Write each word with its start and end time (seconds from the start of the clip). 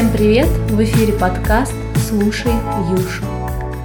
Всем 0.00 0.12
привет! 0.12 0.48
В 0.70 0.82
эфире 0.82 1.12
подкаст 1.12 1.74
«Слушай 2.08 2.52
Юшу». 2.90 3.22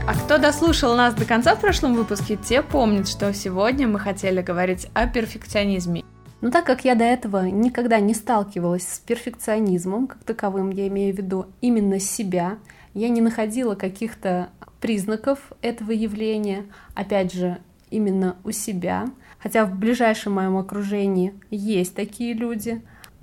А 0.07 0.13
кто 0.13 0.37
дослушал 0.37 0.95
нас 0.95 1.13
до 1.13 1.25
конца 1.25 1.55
в 1.55 1.59
прошлом 1.59 1.93
выпуске, 1.93 2.37
те 2.37 2.61
помнят, 2.61 3.09
что 3.09 3.33
сегодня 3.33 3.85
мы 3.85 3.99
хотели 3.99 4.41
говорить 4.41 4.87
о 4.93 5.07
перфекционизме. 5.07 6.05
Но 6.39 6.51
так 6.51 6.65
как 6.65 6.85
я 6.85 6.95
до 6.95 7.03
этого 7.03 7.47
никогда 7.47 7.99
не 7.99 8.13
сталкивалась 8.13 8.87
с 8.87 8.99
перфекционизмом, 8.99 10.07
как 10.07 10.23
таковым 10.23 10.69
я 10.69 10.87
имею 10.87 11.13
в 11.13 11.17
виду 11.17 11.47
именно 11.59 11.99
себя, 11.99 12.59
я 12.93 13.09
не 13.09 13.19
находила 13.19 13.75
каких-то 13.75 14.51
признаков 14.79 15.39
этого 15.61 15.91
явления, 15.91 16.63
опять 16.93 17.33
же, 17.33 17.57
именно 17.89 18.37
у 18.45 18.51
себя, 18.51 19.07
хотя 19.37 19.65
в 19.65 19.75
ближайшем 19.75 20.35
моем 20.35 20.55
окружении 20.55 21.33
есть 21.51 21.93
такие 21.93 22.33
люди, 22.33 22.81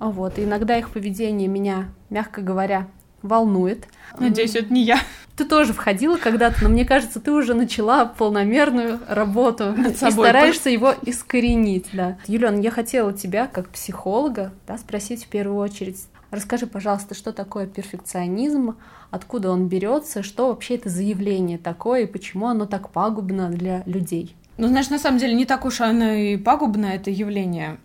вот, 0.09 0.39
и 0.39 0.43
иногда 0.43 0.77
их 0.77 0.89
поведение 0.89 1.47
меня, 1.47 1.89
мягко 2.09 2.41
говоря, 2.41 2.87
волнует. 3.21 3.87
Надеюсь, 4.19 4.55
это 4.55 4.71
не 4.71 4.83
я. 4.83 4.99
Ты 5.35 5.45
тоже 5.45 5.73
входила 5.73 6.17
когда-то, 6.17 6.63
но 6.63 6.69
мне 6.69 6.85
кажется, 6.85 7.19
ты 7.19 7.31
уже 7.31 7.55
начала 7.55 8.05
полномерную 8.05 8.99
работу 9.07 9.71
Над 9.71 9.97
собой. 9.97 10.27
и 10.27 10.29
стараешься 10.29 10.69
его 10.69 10.93
искоренить, 11.01 11.87
да. 11.93 12.17
Юлиан, 12.27 12.59
я 12.59 12.69
хотела 12.69 13.13
тебя, 13.13 13.47
как 13.47 13.69
психолога, 13.69 14.53
да, 14.67 14.77
спросить 14.77 15.25
в 15.25 15.27
первую 15.27 15.57
очередь. 15.57 16.05
Расскажи, 16.29 16.67
пожалуйста, 16.67 17.15
что 17.15 17.31
такое 17.31 17.65
перфекционизм, 17.65 18.75
откуда 19.09 19.51
он 19.51 19.67
берется, 19.67 20.21
что 20.21 20.47
вообще 20.47 20.75
это 20.75 20.89
заявление 20.89 21.57
такое 21.57 22.01
и 22.01 22.07
почему 22.07 22.47
оно 22.47 22.65
так 22.65 22.89
пагубно 22.89 23.49
для 23.49 23.83
людей? 23.85 24.35
Ну, 24.57 24.67
знаешь, 24.67 24.89
на 24.89 24.99
самом 24.99 25.17
деле 25.17 25.33
не 25.33 25.45
так 25.45 25.65
уж 25.65 25.81
оно 25.81 26.11
и 26.11 26.37
пагубно, 26.37 26.85
это 26.87 27.09
явление. 27.09 27.77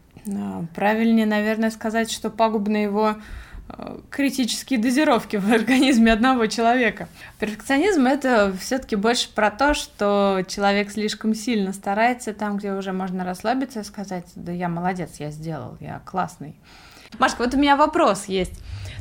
Правильнее, 0.75 1.27
наверное, 1.27 1.71
сказать, 1.71 2.11
что 2.11 2.31
пагубно 2.31 2.77
его 2.77 3.17
Э, 3.71 3.99
критические 4.11 4.79
дозировки 4.79 5.37
в 5.37 5.53
организме 5.53 6.13
одного 6.13 6.47
человека. 6.47 7.09
Перфекционизм 7.39 8.07
это 8.07 8.55
все-таки 8.59 8.97
больше 8.97 9.29
про 9.33 9.51
то, 9.51 9.75
что 9.75 10.43
человек 10.49 10.91
слишком 10.91 11.35
сильно 11.35 11.73
старается 11.73 12.33
там, 12.33 12.57
где 12.57 12.73
уже 12.73 12.93
можно 12.93 13.25
расслабиться 13.25 13.81
и 13.81 13.85
сказать, 13.85 14.27
да 14.35 14.53
я 14.53 14.69
молодец, 14.69 15.17
я 15.19 15.31
сделал, 15.31 15.77
я 15.81 16.01
классный. 16.05 16.57
Машка, 17.19 17.43
вот 17.43 17.55
у 17.55 17.59
меня 17.59 17.77
вопрос 17.77 18.25
есть. 18.25 18.59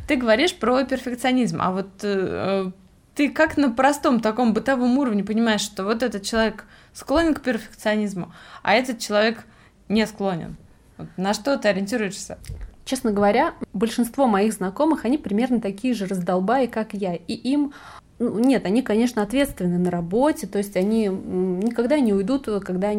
Ты 0.07 0.15
говоришь 0.17 0.55
про 0.55 0.83
перфекционизм, 0.83 1.61
а 1.61 1.71
вот 1.71 1.89
э, 2.03 2.71
ты 3.15 3.29
как 3.29 3.55
на 3.55 3.71
простом 3.71 4.19
таком 4.19 4.53
бытовом 4.53 4.97
уровне 4.97 5.23
понимаешь, 5.23 5.61
что 5.61 5.85
вот 5.85 6.03
этот 6.03 6.23
человек 6.23 6.65
склонен 6.93 7.33
к 7.33 7.41
перфекционизму, 7.41 8.33
а 8.63 8.73
этот 8.73 8.99
человек 8.99 9.45
не 9.87 10.05
склонен? 10.05 10.57
На 11.15 11.33
что 11.33 11.57
ты 11.57 11.69
ориентируешься? 11.69 12.37
Честно 12.85 13.11
говоря, 13.11 13.53
большинство 13.73 14.27
моих 14.27 14.53
знакомых, 14.53 15.05
они 15.05 15.17
примерно 15.17 15.59
такие 15.59 15.93
же 15.93 16.05
раздолбаи, 16.05 16.67
как 16.67 16.93
я. 16.93 17.15
И 17.15 17.33
им 17.33 17.73
ну, 18.19 18.39
нет, 18.39 18.65
они, 18.65 18.81
конечно, 18.81 19.21
ответственны 19.21 19.77
на 19.77 19.91
работе, 19.91 20.47
то 20.47 20.57
есть 20.57 20.75
они 20.75 21.05
никогда 21.05 21.99
не 21.99 22.13
уйдут, 22.13 22.47
когда, 22.63 22.89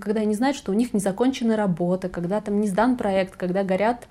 когда 0.00 0.20
они 0.20 0.34
знают, 0.34 0.58
что 0.58 0.72
у 0.72 0.74
них 0.74 0.92
не 0.92 1.00
закончена 1.00 1.56
работа, 1.56 2.10
когда 2.10 2.40
там 2.42 2.60
не 2.60 2.68
сдан 2.68 2.96
проект, 2.96 3.36
когда 3.36 3.62
горят 3.62 4.06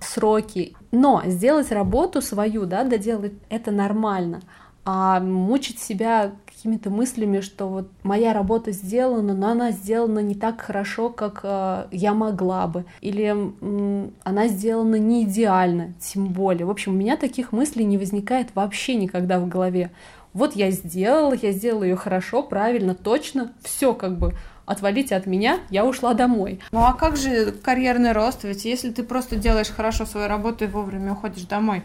сроки. 0.00 0.74
Но 0.90 1.22
сделать 1.26 1.70
работу 1.70 2.20
свою, 2.22 2.66
да, 2.66 2.82
доделать 2.84 3.34
это 3.50 3.70
нормально. 3.70 4.40
А 4.84 5.20
мучить 5.20 5.78
себя 5.78 6.32
какими-то 6.58 6.90
мыслями, 6.90 7.38
что 7.38 7.68
вот 7.68 7.88
моя 8.02 8.32
работа 8.32 8.72
сделана, 8.72 9.32
но 9.32 9.50
она 9.50 9.70
сделана 9.70 10.18
не 10.18 10.34
так 10.34 10.60
хорошо, 10.60 11.08
как 11.08 11.40
э, 11.44 11.86
я 11.92 12.14
могла 12.14 12.66
бы, 12.66 12.84
или 13.00 13.32
э, 13.32 14.08
она 14.24 14.48
сделана 14.48 14.96
не 14.96 15.22
идеально, 15.22 15.94
тем 16.00 16.26
более. 16.26 16.66
В 16.66 16.70
общем, 16.70 16.94
у 16.94 16.96
меня 16.96 17.16
таких 17.16 17.52
мыслей 17.52 17.84
не 17.84 17.96
возникает 17.96 18.48
вообще 18.56 18.96
никогда 18.96 19.38
в 19.38 19.46
голове. 19.46 19.92
Вот 20.32 20.56
я 20.56 20.72
сделала, 20.72 21.34
я 21.40 21.52
сделала 21.52 21.84
ее 21.84 21.96
хорошо, 21.96 22.42
правильно, 22.42 22.96
точно, 22.96 23.52
все 23.62 23.94
как 23.94 24.18
бы 24.18 24.34
отвалите 24.66 25.14
от 25.14 25.26
меня, 25.26 25.60
я 25.70 25.84
ушла 25.84 26.12
домой. 26.12 26.58
Ну 26.72 26.80
а 26.80 26.92
как 26.92 27.16
же 27.16 27.52
карьерный 27.52 28.10
рост? 28.10 28.42
Ведь 28.42 28.64
если 28.64 28.90
ты 28.90 29.04
просто 29.04 29.36
делаешь 29.36 29.70
хорошо 29.70 30.06
свою 30.06 30.26
работу 30.26 30.64
и 30.64 30.68
вовремя 30.68 31.12
уходишь 31.12 31.44
домой, 31.44 31.84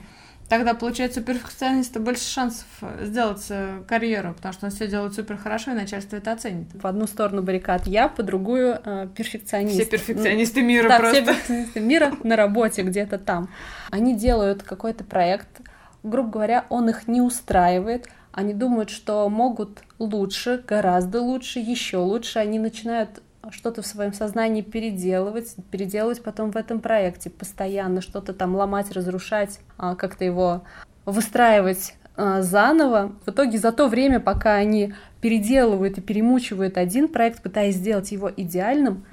Тогда, 0.54 0.76
получается, 0.76 1.20
у 1.20 1.24
перфекциониста 1.24 2.00
больше 2.00 2.30
шансов 2.30 2.68
сделать 3.02 3.44
э, 3.50 3.82
карьеру, 3.88 4.36
потому 4.36 4.54
что 4.54 4.68
он 4.68 4.72
все 4.72 4.88
делает 4.88 5.16
супер 5.16 5.36
хорошо, 5.36 5.72
и 5.72 5.74
начальство 5.74 6.16
это 6.16 6.32
оценит. 6.32 6.68
В 6.76 6.86
одну 6.86 7.08
сторону 7.08 7.42
баррикад 7.42 7.88
я, 7.88 8.08
по 8.08 8.22
другую 8.22 8.80
э, 8.86 9.08
перфекционист. 9.16 9.74
Все 9.74 9.86
перфекционисты 9.88 10.62
мира 10.62 10.90
да, 10.90 11.00
просто. 11.00 11.24
все 11.24 11.26
перфекционисты 11.26 11.80
мира 11.80 12.14
на 12.24 12.36
работе 12.36 12.84
где-то 12.84 13.18
там. 13.18 13.50
Они 13.90 14.16
делают 14.16 14.62
какой-то 14.62 15.04
проект, 15.04 15.62
грубо 16.04 16.30
говоря, 16.30 16.66
он 16.70 16.88
их 16.88 17.08
не 17.08 17.22
устраивает, 17.22 18.08
они 18.32 18.54
думают, 18.54 18.92
что 18.92 19.28
могут 19.30 19.80
лучше, 19.98 20.64
гораздо 20.68 21.20
лучше, 21.20 21.58
еще 21.58 21.98
лучше, 21.98 22.38
они 22.38 22.60
начинают 22.60 23.24
что-то 23.52 23.82
в 23.82 23.88
своем 23.88 24.14
сознании 24.14 24.62
переделывать, 24.62 25.56
переделывать 25.72 26.24
потом 26.24 26.52
в 26.52 26.58
этом 26.58 26.80
проекте, 26.80 27.30
постоянно 27.30 28.02
что-то 28.02 28.34
там 28.34 28.56
ломать, 28.56 28.92
разрушать, 28.92 29.60
а, 29.78 29.96
как-то 29.96 30.24
его 30.24 30.64
выстраивать 31.06 31.96
а, 32.16 32.42
заново. 32.42 33.14
В 33.26 33.32
итоге 33.32 33.58
за 33.58 33.72
то 33.72 33.88
время, 33.88 34.20
пока 34.20 34.56
они 34.56 34.94
переделывают 35.22 35.98
и 35.98 36.02
перемучивают 36.02 36.78
один 36.78 37.08
проект, 37.08 37.42
пытаясь 37.42 37.76
сделать 37.76 38.12
его 38.12 38.32
идеальным, 38.36 39.06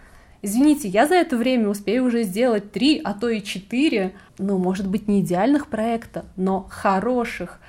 Извините, 0.43 0.89
я 0.89 1.07
за 1.07 1.17
это 1.17 1.37
время 1.37 1.69
успею 1.69 2.05
уже 2.05 2.23
сделать 2.23 2.73
три, 2.73 2.99
а 3.05 3.13
то 3.13 3.29
и 3.29 3.43
четыре, 3.43 4.15
ну, 4.39 4.57
может 4.57 4.89
быть, 4.89 5.07
не 5.07 5.21
идеальных 5.21 5.67
проекта, 5.67 6.25
но 6.37 6.67
хороших. 6.71 7.61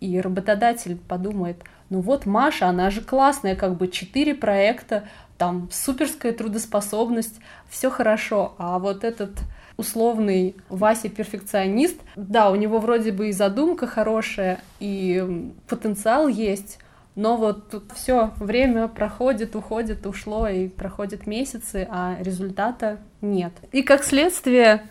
И 0.00 0.20
работодатель 0.20 0.96
подумает, 0.96 1.62
ну 1.88 2.00
вот 2.00 2.26
Маша, 2.26 2.66
она 2.66 2.90
же 2.90 3.00
классная, 3.00 3.54
как 3.54 3.76
бы 3.76 3.86
четыре 3.86 4.34
проекта, 4.34 5.04
там 5.38 5.68
суперская 5.70 6.32
трудоспособность, 6.32 7.40
все 7.68 7.90
хорошо, 7.90 8.54
а 8.58 8.78
вот 8.78 9.04
этот 9.04 9.30
условный 9.76 10.56
Вася 10.68 11.08
перфекционист, 11.08 12.00
да, 12.16 12.50
у 12.50 12.54
него 12.54 12.78
вроде 12.78 13.12
бы 13.12 13.28
и 13.28 13.32
задумка 13.32 13.86
хорошая, 13.86 14.60
и 14.80 15.52
потенциал 15.68 16.28
есть, 16.28 16.78
но 17.14 17.36
вот 17.36 17.82
все 17.94 18.32
время 18.36 18.88
проходит, 18.88 19.56
уходит, 19.56 20.06
ушло, 20.06 20.48
и 20.48 20.68
проходят 20.68 21.26
месяцы, 21.26 21.88
а 21.90 22.16
результата 22.20 22.98
нет. 23.20 23.52
И 23.72 23.82
как 23.82 24.04
следствие 24.04 24.86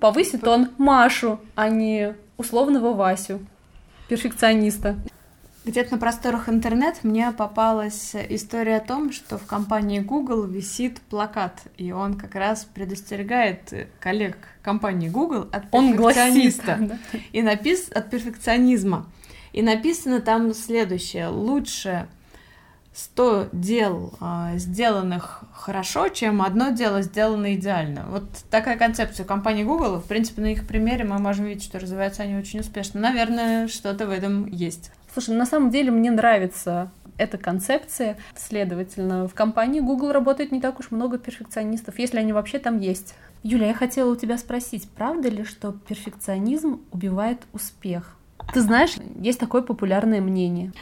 повысит 0.00 0.46
он 0.46 0.70
Машу, 0.78 1.40
а 1.54 1.68
не 1.68 2.14
условного 2.38 2.94
Васю, 2.94 3.40
перфекциониста. 4.08 4.96
Где-то 5.66 5.94
на 5.94 5.98
просторах 5.98 6.48
интернет 6.48 7.02
мне 7.02 7.32
попалась 7.32 8.14
история 8.14 8.76
о 8.76 8.80
том, 8.80 9.10
что 9.10 9.36
в 9.36 9.46
компании 9.46 9.98
Google 9.98 10.44
висит 10.44 11.00
плакат, 11.00 11.60
и 11.76 11.90
он 11.90 12.16
как 12.16 12.36
раз 12.36 12.64
предостерегает 12.64 13.88
коллег 13.98 14.36
компании 14.62 15.08
Google 15.08 15.48
от 15.50 15.68
перфекциониста 15.72 15.76
он 15.76 15.96
гласит, 15.96 16.62
да. 16.66 17.18
и 17.32 17.42
напис 17.42 17.90
от 17.92 18.10
перфекционизма. 18.10 19.06
И 19.52 19.60
написано 19.60 20.20
там 20.20 20.54
следующее: 20.54 21.26
лучше 21.26 22.06
100 22.94 23.48
дел, 23.52 24.14
э, 24.20 24.58
сделанных 24.58 25.42
хорошо, 25.52 26.08
чем 26.10 26.42
одно 26.42 26.70
дело 26.70 27.02
сделано 27.02 27.56
идеально. 27.56 28.06
Вот 28.08 28.22
такая 28.50 28.78
концепция 28.78 29.26
компании 29.26 29.64
Google. 29.64 29.96
В 29.96 30.04
принципе, 30.04 30.42
на 30.42 30.52
их 30.52 30.64
примере 30.64 31.02
мы 31.02 31.18
можем 31.18 31.44
видеть, 31.46 31.64
что 31.64 31.80
развиваются 31.80 32.22
они 32.22 32.36
очень 32.36 32.60
успешно. 32.60 33.00
Наверное, 33.00 33.66
что-то 33.66 34.06
в 34.06 34.10
этом 34.10 34.46
есть. 34.46 34.92
Слушай, 35.16 35.34
на 35.34 35.46
самом 35.46 35.70
деле 35.70 35.90
мне 35.90 36.10
нравится 36.10 36.90
эта 37.16 37.38
концепция. 37.38 38.18
Следовательно, 38.36 39.26
в 39.26 39.32
компании 39.32 39.80
Google 39.80 40.12
работает 40.12 40.52
не 40.52 40.60
так 40.60 40.78
уж 40.78 40.90
много 40.90 41.16
перфекционистов, 41.16 41.98
если 41.98 42.18
они 42.18 42.34
вообще 42.34 42.58
там 42.58 42.78
есть. 42.78 43.14
Юля, 43.42 43.68
я 43.68 43.72
хотела 43.72 44.12
у 44.12 44.16
тебя 44.16 44.36
спросить, 44.36 44.90
правда 44.90 45.30
ли, 45.30 45.44
что 45.44 45.72
перфекционизм 45.72 46.82
убивает 46.92 47.38
успех? 47.54 48.18
Ты 48.52 48.60
знаешь, 48.60 48.96
есть 49.18 49.40
такое 49.40 49.62
популярное 49.62 50.20
мнение. 50.20 50.74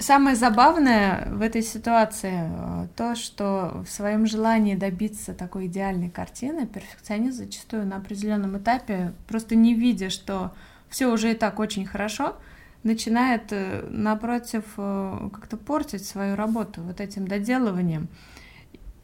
Самое 0.00 0.34
забавное 0.34 1.28
в 1.30 1.40
этой 1.40 1.62
ситуации 1.62 2.50
э, 2.50 2.88
то, 2.96 3.14
что 3.14 3.84
в 3.86 3.90
своем 3.92 4.26
желании 4.26 4.74
добиться 4.74 5.34
такой 5.34 5.66
идеальной 5.66 6.10
картины 6.10 6.66
перфекционист 6.66 7.38
зачастую 7.38 7.86
на 7.86 7.98
определенном 7.98 8.58
этапе, 8.58 9.12
просто 9.28 9.54
не 9.54 9.74
видя, 9.74 10.10
что 10.10 10.50
все 10.88 11.06
уже 11.06 11.30
и 11.30 11.34
так 11.34 11.60
очень 11.60 11.86
хорошо, 11.86 12.34
начинает, 12.82 13.52
э, 13.52 13.86
напротив, 13.90 14.64
э, 14.76 15.28
как-то 15.32 15.56
портить 15.56 16.04
свою 16.04 16.36
работу 16.36 16.82
вот 16.82 17.00
этим 17.00 17.26
доделыванием. 17.26 18.08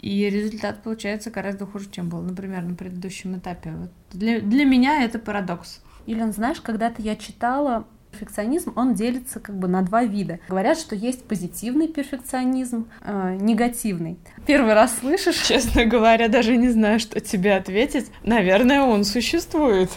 И 0.01 0.29
результат 0.29 0.83
получается 0.83 1.31
гораздо 1.31 1.67
хуже, 1.67 1.89
чем 1.91 2.11
был, 2.11 2.21
например, 2.21 2.63
на 2.63 2.75
предыдущем 2.75 3.39
этапе. 3.39 3.73
Вот 3.73 3.91
для, 4.13 4.41
для 4.41 4.65
меня 4.65 5.03
это 5.03 5.19
парадокс. 5.19 5.81
Илен, 6.07 6.33
знаешь, 6.33 6.61
когда-то 6.61 7.01
я 7.01 7.17
читала 7.17 7.87
перфекционизм, 8.15 8.73
он 8.77 8.95
делится 8.95 9.41
как 9.41 9.59
бы 9.59 9.69
на 9.69 9.83
два 9.83 10.05
вида. 10.05 10.39
Говорят, 10.49 10.79
что 10.79 10.95
есть 10.95 11.25
позитивный 11.25 11.89
перфекционизм, 11.89 12.87
э, 13.01 13.39
негативный. 13.41 14.19
Первый 14.47 14.75
раз 14.75 14.99
слышишь? 15.01 15.37
Честно 15.37 15.85
говоря, 15.85 16.29
даже 16.29 16.57
не 16.57 16.69
знаю, 16.69 17.01
что 17.01 17.21
тебе 17.21 17.55
ответить. 17.55 18.11
Наверное, 18.23 18.83
он 18.83 19.05
существует. 19.05 19.91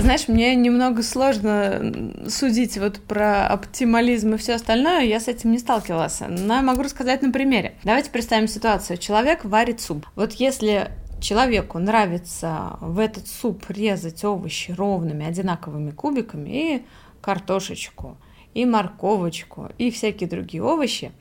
Знаешь, 0.00 0.26
мне 0.26 0.54
немного 0.54 1.02
сложно 1.02 1.92
судить 2.28 2.78
вот 2.78 2.98
про 3.00 3.46
оптимализм 3.46 4.34
и 4.34 4.36
все 4.38 4.54
остальное, 4.54 5.02
я 5.02 5.20
с 5.20 5.28
этим 5.28 5.52
не 5.52 5.58
сталкивалась. 5.58 6.20
Но 6.26 6.54
я 6.54 6.62
могу 6.62 6.82
рассказать 6.82 7.22
на 7.22 7.30
примере. 7.30 7.74
Давайте 7.84 8.10
представим 8.10 8.48
ситуацию. 8.48 8.96
Человек 8.96 9.44
варит 9.44 9.80
суп. 9.80 10.06
Вот 10.16 10.32
если 10.32 10.90
человеку 11.20 11.78
нравится 11.78 12.76
в 12.80 12.98
этот 12.98 13.26
суп 13.28 13.64
резать 13.68 14.24
овощи 14.24 14.72
ровными, 14.72 15.26
одинаковыми 15.26 15.90
кубиками 15.90 16.50
и 16.50 16.82
картошечку, 17.20 18.16
и 18.54 18.64
морковочку, 18.64 19.70
и 19.78 19.90
всякие 19.90 20.28
другие 20.28 20.62
овощи, 20.62 21.12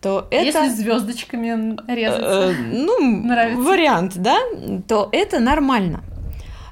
то 0.00 0.26
это... 0.30 0.64
Если 0.64 0.68
звездочками 0.68 1.76
резать, 1.92 2.20
э, 2.20 2.54
ну, 2.72 3.24
нравится. 3.24 3.62
вариант, 3.62 4.12
да, 4.16 4.38
то 4.86 5.08
это 5.12 5.38
нормально. 5.38 6.02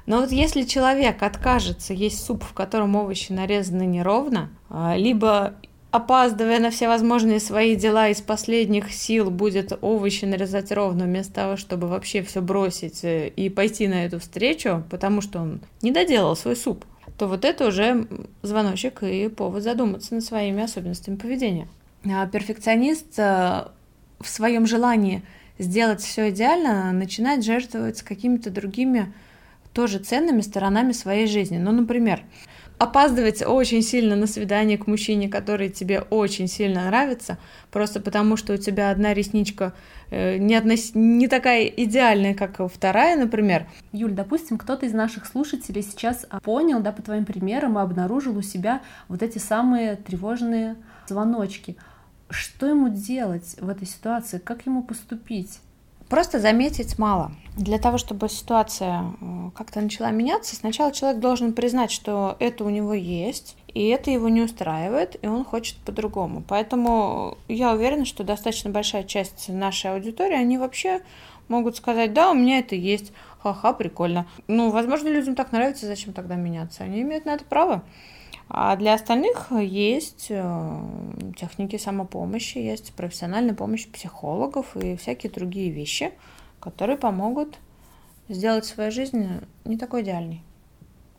Но 0.05 0.21
вот 0.21 0.31
если 0.31 0.63
человек 0.63 1.23
откажется 1.23 1.93
есть 1.93 2.23
суп, 2.23 2.43
в 2.43 2.53
котором 2.53 2.95
овощи 2.95 3.31
нарезаны 3.31 3.85
неровно, 3.85 4.49
а, 4.69 4.95
либо 4.95 5.55
опаздывая 5.95 6.59
на 6.59 6.71
все 6.71 6.87
возможные 6.87 7.39
свои 7.39 7.75
дела, 7.75 8.09
из 8.09 8.21
последних 8.21 8.93
сил 8.93 9.31
будет 9.31 9.71
овощи 9.81 10.25
нарезать 10.25 10.71
ровно, 10.71 11.05
вместо 11.05 11.33
того, 11.33 11.57
чтобы 11.57 11.87
вообще 11.87 12.21
все 12.21 12.41
бросить 12.41 13.03
э, 13.05 13.29
и 13.29 13.49
пойти 13.49 13.87
на 13.87 14.05
эту 14.05 14.19
встречу, 14.19 14.83
потому 14.89 15.21
что 15.21 15.39
он 15.39 15.61
не 15.81 15.91
доделал 15.91 16.35
свой 16.35 16.57
суп, 16.57 16.83
то 17.17 17.27
вот 17.27 17.45
это 17.45 17.67
уже 17.67 18.07
звоночек 18.41 19.03
и 19.03 19.29
повод 19.29 19.63
задуматься 19.63 20.15
над 20.15 20.25
своими 20.25 20.63
особенностями 20.63 21.15
поведения. 21.15 21.69
А 22.03 22.27
перфекционист 22.27 23.17
э, 23.17 23.67
в 24.19 24.27
своем 24.27 24.67
желании 24.67 25.23
сделать 25.59 26.01
все 26.01 26.29
идеально 26.29 26.91
начинает 26.91 27.45
жертвовать 27.45 28.01
какими-то 28.01 28.49
другими 28.49 29.13
тоже 29.75 29.99
ценными 29.99 30.41
сторонами 30.41 30.93
своей 30.93 31.27
жизни. 31.27 31.57
Ну, 31.57 31.71
например, 31.73 32.23
опаздывать 32.77 33.45
очень 33.45 33.81
сильно 33.81 34.15
на 34.15 34.25
свидание 34.25 34.77
к 34.77 34.87
мужчине, 34.87 35.27
который 35.27 35.69
тебе 35.69 35.99
очень 35.99 36.47
сильно 36.47 36.85
нравится, 36.85 37.37
просто 37.71 37.99
потому 37.99 38.37
что 38.37 38.53
у 38.53 38.57
тебя 38.57 38.89
одна 38.89 39.13
ресничка 39.13 39.73
э, 40.11 40.37
не, 40.37 40.55
относ... 40.55 40.91
не 40.93 41.27
такая 41.27 41.65
идеальная, 41.65 42.33
как 42.33 42.59
вторая, 42.71 43.17
например. 43.17 43.67
Юль, 43.91 44.13
допустим, 44.13 44.57
кто-то 44.57 44.85
из 44.85 44.93
наших 44.93 45.25
слушателей 45.25 45.83
сейчас 45.83 46.25
понял, 46.41 46.79
да, 46.79 46.93
по 46.93 47.01
твоим 47.01 47.25
примерам, 47.25 47.77
и 47.77 47.81
обнаружил 47.81 48.37
у 48.37 48.41
себя 48.41 48.81
вот 49.09 49.21
эти 49.23 49.39
самые 49.39 49.97
тревожные 49.97 50.77
звоночки. 51.07 51.75
Что 52.29 52.65
ему 52.65 52.87
делать 52.87 53.57
в 53.59 53.67
этой 53.67 53.85
ситуации? 53.85 54.39
Как 54.39 54.65
ему 54.65 54.83
поступить? 54.83 55.59
Просто 56.09 56.39
заметить 56.39 56.99
мало. 56.99 57.31
Для 57.57 57.79
того, 57.79 57.97
чтобы 57.97 58.29
ситуация 58.29 59.13
э, 59.21 59.49
как-то 59.55 59.81
начала 59.81 60.11
меняться, 60.11 60.55
сначала 60.55 60.91
человек 60.91 61.19
должен 61.19 61.53
признать, 61.53 61.89
что 61.89 62.35
это 62.39 62.63
у 62.63 62.69
него 62.69 62.93
есть, 62.93 63.55
и 63.73 63.87
это 63.87 64.11
его 64.11 64.29
не 64.29 64.41
устраивает, 64.41 65.17
и 65.23 65.27
он 65.27 65.45
хочет 65.45 65.77
по-другому. 65.77 66.43
Поэтому 66.47 67.37
я 67.47 67.71
уверена, 67.71 68.05
что 68.05 68.23
достаточно 68.23 68.69
большая 68.69 69.03
часть 69.03 69.49
нашей 69.49 69.93
аудитории, 69.93 70.35
они 70.35 70.57
вообще 70.57 71.01
могут 71.47 71.77
сказать, 71.77 72.13
да, 72.13 72.31
у 72.31 72.33
меня 72.33 72.59
это 72.59 72.75
есть, 72.75 73.11
ха-ха, 73.39 73.73
прикольно. 73.73 74.27
Ну, 74.47 74.69
возможно, 74.69 75.07
людям 75.07 75.35
так 75.35 75.51
нравится, 75.51 75.87
зачем 75.87 76.13
тогда 76.13 76.35
меняться? 76.35 76.83
Они 76.83 77.01
имеют 77.01 77.25
на 77.25 77.31
это 77.35 77.45
право. 77.45 77.83
А 78.47 78.75
для 78.75 78.93
остальных 78.93 79.51
есть 79.51 80.27
э, 80.29 80.79
техники 81.35 81.77
самопомощи, 81.77 82.59
есть 82.59 82.93
профессиональная 82.93 83.55
помощь 83.55 83.87
психологов 83.87 84.77
и 84.77 84.95
всякие 84.97 85.31
другие 85.31 85.71
вещи, 85.71 86.11
которые 86.59 86.97
помогут 86.97 87.57
сделать 88.29 88.65
свою 88.65 88.91
жизнь 88.91 89.41
не 89.65 89.77
такой 89.77 90.03
идеальной. 90.03 90.43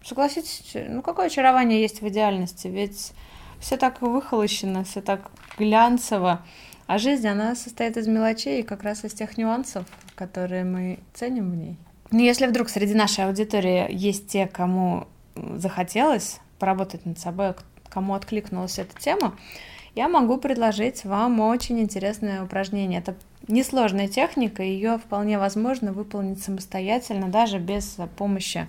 Согласитесь, 0.04 0.76
ну 0.88 1.02
какое 1.02 1.26
очарование 1.26 1.80
есть 1.80 2.00
в 2.00 2.08
идеальности? 2.08 2.68
Ведь 2.68 3.12
все 3.58 3.76
так 3.76 4.02
выхолощено, 4.02 4.84
все 4.84 5.00
так 5.00 5.30
глянцево, 5.58 6.44
а 6.86 6.98
жизнь, 6.98 7.26
она 7.26 7.56
состоит 7.56 7.96
из 7.96 8.06
мелочей 8.06 8.60
и 8.60 8.62
как 8.62 8.84
раз 8.84 9.04
из 9.04 9.12
тех 9.12 9.36
нюансов, 9.36 9.84
которые 10.14 10.62
мы 10.62 11.00
ценим 11.14 11.50
в 11.50 11.56
ней. 11.56 11.76
Но 12.12 12.20
если 12.20 12.46
вдруг 12.46 12.68
среди 12.68 12.94
нашей 12.94 13.24
аудитории 13.24 13.88
есть 13.90 14.28
те, 14.28 14.46
кому 14.46 15.08
захотелось 15.34 16.38
поработать 16.58 17.06
над 17.06 17.18
собой, 17.18 17.54
кому 17.88 18.14
откликнулась 18.14 18.78
эта 18.78 18.98
тема, 18.98 19.34
я 19.94 20.08
могу 20.08 20.36
предложить 20.36 21.04
вам 21.04 21.40
очень 21.40 21.80
интересное 21.80 22.42
упражнение. 22.42 23.00
Это 23.00 23.16
несложная 23.48 24.08
техника, 24.08 24.62
ее 24.62 24.98
вполне 24.98 25.38
возможно 25.38 25.92
выполнить 25.92 26.42
самостоятельно, 26.42 27.28
даже 27.28 27.58
без 27.58 27.96
помощи 28.16 28.68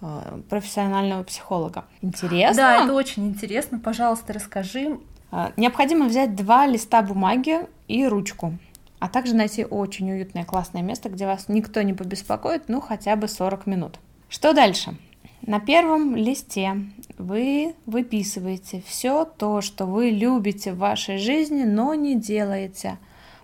э, 0.00 0.40
профессионального 0.48 1.24
психолога. 1.24 1.84
Интересно? 2.00 2.56
Да, 2.56 2.84
это 2.84 2.92
очень 2.94 3.26
интересно. 3.26 3.80
Пожалуйста, 3.80 4.32
расскажи. 4.32 5.00
Э, 5.32 5.50
необходимо 5.56 6.06
взять 6.06 6.36
два 6.36 6.66
листа 6.66 7.02
бумаги 7.02 7.66
и 7.88 8.06
ручку, 8.06 8.56
а 9.00 9.08
также 9.08 9.34
найти 9.34 9.64
очень 9.64 10.12
уютное, 10.12 10.44
классное 10.44 10.82
место, 10.82 11.08
где 11.08 11.26
вас 11.26 11.48
никто 11.48 11.82
не 11.82 11.92
побеспокоит, 11.92 12.68
ну 12.68 12.80
хотя 12.80 13.16
бы 13.16 13.26
40 13.26 13.66
минут. 13.66 13.98
Что 14.28 14.52
дальше? 14.52 14.94
На 15.44 15.58
первом 15.58 16.14
листе 16.14 16.76
вы 17.18 17.74
выписываете 17.86 18.82
все 18.86 19.24
то, 19.24 19.60
что 19.60 19.86
вы 19.86 20.10
любите 20.10 20.72
в 20.72 20.78
вашей 20.78 21.18
жизни, 21.18 21.64
но 21.64 21.94
не 21.94 22.14
делаете, 22.14 22.98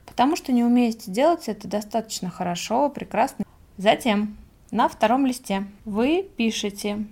потому 0.07 0.37
что 0.37 0.53
не 0.53 0.63
умеете 0.63 1.11
делать 1.11 1.49
это 1.49 1.67
достаточно 1.67 2.31
хорошо, 2.31 2.89
прекрасно. 2.89 3.45
Затем 3.79 4.37
на 4.71 4.89
втором 4.89 5.27
листе 5.27 5.65
вы 5.85 6.29
пишете 6.37 7.05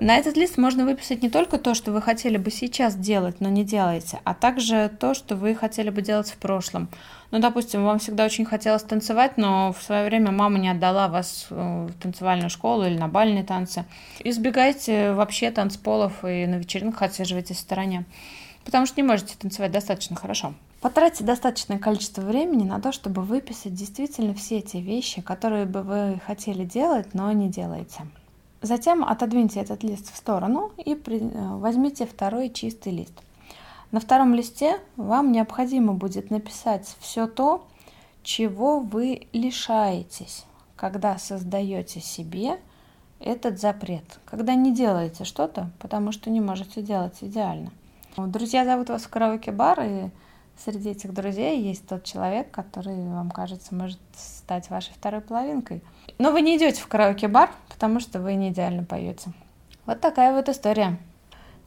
на 0.00 0.16
этот 0.16 0.36
лист 0.36 0.58
можно 0.58 0.84
выписать 0.84 1.22
не 1.22 1.30
только 1.30 1.58
то, 1.58 1.74
что 1.74 1.92
вы 1.92 2.00
хотели 2.00 2.36
бы 2.36 2.50
сейчас 2.50 2.94
делать, 2.94 3.40
но 3.40 3.48
не 3.48 3.64
делаете, 3.64 4.20
а 4.24 4.34
также 4.34 4.90
то, 5.00 5.14
что 5.14 5.36
вы 5.36 5.54
хотели 5.54 5.90
бы 5.90 6.02
делать 6.02 6.30
в 6.30 6.36
прошлом. 6.36 6.88
Ну, 7.30 7.40
допустим, 7.40 7.84
вам 7.84 7.98
всегда 7.98 8.24
очень 8.24 8.44
хотелось 8.44 8.82
танцевать, 8.82 9.36
но 9.36 9.72
в 9.72 9.82
свое 9.82 10.06
время 10.06 10.30
мама 10.30 10.58
не 10.58 10.68
отдала 10.68 11.08
вас 11.08 11.48
э, 11.50 11.88
в 11.90 12.02
танцевальную 12.02 12.50
школу 12.50 12.84
или 12.84 12.96
на 12.96 13.08
бальные 13.08 13.44
танцы. 13.44 13.84
Избегайте 14.22 15.12
вообще 15.12 15.50
танцполов 15.50 16.24
и 16.24 16.46
на 16.46 16.56
вечеринках 16.56 17.02
отсиживайтесь 17.02 17.56
в 17.56 17.60
стороне, 17.60 18.04
потому 18.64 18.86
что 18.86 19.00
не 19.00 19.06
можете 19.06 19.36
танцевать 19.36 19.72
достаточно 19.72 20.14
хорошо. 20.16 20.54
Потратьте 20.80 21.24
достаточное 21.24 21.78
количество 21.78 22.22
времени 22.22 22.64
на 22.64 22.80
то, 22.80 22.92
чтобы 22.92 23.22
выписать 23.22 23.74
действительно 23.74 24.34
все 24.34 24.60
те 24.60 24.80
вещи, 24.80 25.20
которые 25.20 25.64
бы 25.66 25.82
вы 25.82 26.20
хотели 26.24 26.64
делать, 26.64 27.14
но 27.14 27.32
не 27.32 27.48
делаете. 27.48 28.02
Затем 28.62 29.04
отодвиньте 29.04 29.60
этот 29.60 29.82
лист 29.82 30.12
в 30.12 30.16
сторону 30.16 30.72
и 30.76 30.94
э, 30.94 31.56
возьмите 31.56 32.06
второй 32.06 32.50
чистый 32.50 32.92
лист. 32.92 33.12
На 33.92 34.00
втором 34.00 34.34
листе 34.34 34.80
вам 34.96 35.30
необходимо 35.30 35.92
будет 35.92 36.30
написать 36.30 36.96
все 37.00 37.26
то, 37.26 37.66
чего 38.22 38.80
вы 38.80 39.28
лишаетесь, 39.32 40.44
когда 40.74 41.18
создаете 41.18 42.00
себе 42.00 42.58
этот 43.20 43.60
запрет, 43.60 44.18
когда 44.24 44.54
не 44.54 44.74
делаете 44.74 45.24
что-то, 45.24 45.70
потому 45.78 46.12
что 46.12 46.30
не 46.30 46.40
можете 46.40 46.82
делать 46.82 47.18
идеально. 47.20 47.70
Друзья 48.16 48.64
зовут 48.64 48.88
вас 48.88 49.02
в 49.02 49.08
караоке-бар, 49.08 49.80
и 49.82 50.10
среди 50.64 50.90
этих 50.90 51.12
друзей 51.12 51.60
есть 51.60 51.86
тот 51.86 52.04
человек, 52.04 52.50
который 52.50 52.94
вам 52.94 53.30
кажется 53.30 53.74
может 53.74 54.00
стать 54.16 54.70
вашей 54.70 54.92
второй 54.94 55.20
половинкой. 55.20 55.82
Но 56.18 56.32
вы 56.32 56.40
не 56.42 56.56
идете 56.56 56.80
в 56.80 56.86
караоке-бар, 56.86 57.50
потому 57.68 58.00
что 58.00 58.20
вы 58.20 58.34
не 58.34 58.50
идеально 58.50 58.84
поете. 58.84 59.30
Вот 59.84 60.00
такая 60.00 60.32
вот 60.32 60.48
история. 60.48 60.98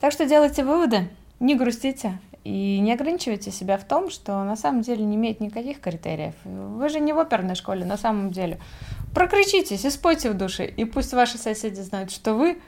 Так 0.00 0.12
что 0.12 0.26
делайте 0.26 0.64
выводы, 0.64 1.08
не 1.40 1.54
грустите 1.54 2.18
и 2.44 2.78
не 2.80 2.92
ограничивайте 2.92 3.50
себя 3.50 3.76
в 3.76 3.84
том, 3.84 4.10
что 4.10 4.42
на 4.44 4.56
самом 4.56 4.82
деле 4.82 5.04
не 5.04 5.16
имеет 5.16 5.40
никаких 5.40 5.80
критериев. 5.80 6.34
Вы 6.44 6.88
же 6.88 7.00
не 7.00 7.12
в 7.12 7.18
оперной 7.18 7.54
школе 7.54 7.84
на 7.84 7.96
самом 7.96 8.30
деле. 8.30 8.58
Прокричитесь 9.14 9.84
и 9.84 9.90
спойте 9.90 10.30
в 10.30 10.34
душе, 10.34 10.66
и 10.66 10.84
пусть 10.84 11.12
ваши 11.12 11.38
соседи 11.38 11.80
знают, 11.80 12.10
что 12.10 12.34
вы 12.34 12.60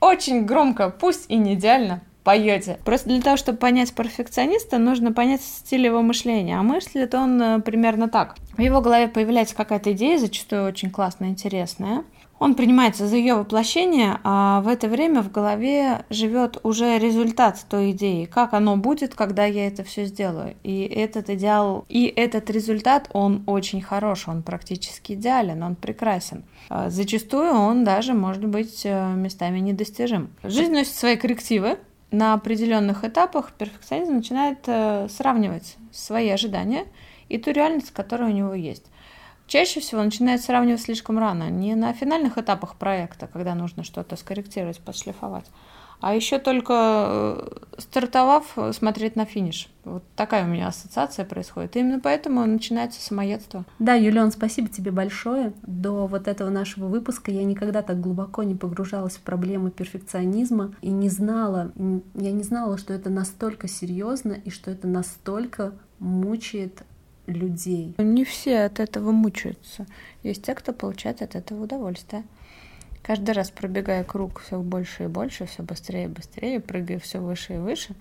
очень 0.00 0.44
громко, 0.46 0.90
пусть 0.90 1.28
и 1.28 1.36
не 1.36 1.54
идеально, 1.54 2.00
поете. 2.28 2.78
Просто 2.84 3.08
для 3.08 3.22
того, 3.22 3.38
чтобы 3.38 3.56
понять 3.56 3.94
перфекциониста, 3.94 4.76
нужно 4.76 5.14
понять 5.14 5.40
стиль 5.40 5.86
его 5.86 6.02
мышления. 6.02 6.58
А 6.58 6.62
мыслит 6.62 7.14
он 7.14 7.40
э, 7.40 7.60
примерно 7.60 8.10
так. 8.10 8.36
В 8.54 8.60
его 8.60 8.82
голове 8.82 9.08
появляется 9.08 9.56
какая-то 9.56 9.92
идея, 9.92 10.18
зачастую 10.18 10.66
очень 10.66 10.90
классная, 10.90 11.30
интересная. 11.30 12.04
Он 12.38 12.54
принимается 12.54 13.06
за 13.06 13.16
ее 13.16 13.34
воплощение, 13.34 14.20
а 14.24 14.60
в 14.60 14.68
это 14.68 14.88
время 14.88 15.22
в 15.22 15.32
голове 15.32 16.04
живет 16.10 16.58
уже 16.64 16.98
результат 16.98 17.64
той 17.66 17.92
идеи, 17.92 18.26
как 18.26 18.52
оно 18.52 18.76
будет, 18.76 19.14
когда 19.14 19.46
я 19.46 19.66
это 19.66 19.82
все 19.82 20.04
сделаю. 20.04 20.54
И 20.62 20.82
этот 20.82 21.30
идеал, 21.30 21.86
и 21.88 22.04
этот 22.04 22.50
результат, 22.50 23.08
он 23.14 23.42
очень 23.46 23.80
хорош, 23.80 24.28
он 24.28 24.42
практически 24.42 25.14
идеален, 25.14 25.62
он 25.62 25.76
прекрасен. 25.76 26.44
А 26.68 26.90
зачастую 26.90 27.52
он 27.54 27.84
даже 27.84 28.12
может 28.12 28.44
быть 28.44 28.82
э, 28.84 29.14
местами 29.14 29.60
недостижим. 29.60 30.28
Жизнь 30.42 30.72
носит 30.72 30.94
свои 30.94 31.16
коррективы, 31.16 31.78
на 32.10 32.34
определенных 32.34 33.04
этапах 33.04 33.52
перфекционизм 33.52 34.14
начинает 34.14 34.58
э, 34.66 35.08
сравнивать 35.10 35.76
свои 35.92 36.30
ожидания 36.30 36.86
и 37.28 37.38
ту 37.38 37.50
реальность, 37.50 37.90
которая 37.90 38.30
у 38.30 38.32
него 38.32 38.54
есть. 38.54 38.86
чаще 39.46 39.80
всего 39.80 40.02
начинает 40.02 40.42
сравнивать 40.42 40.82
слишком 40.82 41.18
рано, 41.18 41.50
не 41.50 41.74
на 41.74 41.92
финальных 41.92 42.38
этапах 42.38 42.76
проекта, 42.76 43.26
когда 43.26 43.54
нужно 43.54 43.84
что-то 43.84 44.16
скорректировать, 44.16 44.80
подшлифовать, 44.80 45.46
а 46.00 46.14
еще 46.14 46.38
только 46.38 46.74
э, 46.76 47.48
стартовав, 47.78 48.52
э, 48.56 48.72
смотреть 48.72 49.16
на 49.16 49.24
финиш. 49.24 49.68
Вот 49.84 50.04
такая 50.16 50.44
у 50.44 50.48
меня 50.48 50.68
ассоциация 50.68 51.24
происходит. 51.24 51.76
И 51.76 51.80
именно 51.80 52.00
поэтому 52.00 52.44
начинается 52.46 53.00
самоедство. 53.00 53.64
Да, 53.78 53.94
Юлиан, 53.94 54.30
спасибо 54.30 54.68
тебе 54.68 54.90
большое. 54.90 55.52
До 55.62 56.06
вот 56.06 56.28
этого 56.28 56.50
нашего 56.50 56.86
выпуска 56.86 57.30
я 57.30 57.44
никогда 57.44 57.82
так 57.82 58.00
глубоко 58.00 58.42
не 58.42 58.54
погружалась 58.54 59.16
в 59.16 59.22
проблемы 59.22 59.70
перфекционизма 59.70 60.74
и 60.82 60.90
не 60.90 61.08
знала, 61.08 61.72
я 62.14 62.32
не 62.32 62.42
знала, 62.42 62.78
что 62.78 62.92
это 62.92 63.10
настолько 63.10 63.66
серьезно 63.68 64.32
и 64.32 64.50
что 64.50 64.70
это 64.70 64.86
настолько 64.86 65.72
мучает 65.98 66.82
людей. 67.26 67.94
Не 67.98 68.24
все 68.24 68.60
от 68.64 68.80
этого 68.80 69.10
мучаются. 69.10 69.86
Есть 70.22 70.44
те, 70.44 70.54
кто 70.54 70.72
получает 70.72 71.22
от 71.22 71.34
этого 71.34 71.64
удовольствие. 71.64 72.24
Каждый 73.08 73.30
раз 73.30 73.50
пробегая 73.50 74.04
круг 74.04 74.42
все 74.42 74.58
больше 74.58 75.04
и 75.04 75.06
больше, 75.06 75.46
все 75.46 75.62
быстрее 75.62 76.04
и 76.04 76.08
быстрее, 76.08 76.60
прыгая 76.60 76.98
все 76.98 77.20
выше 77.20 77.54
и 77.54 77.56
выше, 77.56 77.94